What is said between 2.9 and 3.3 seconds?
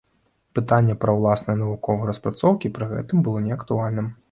гэтым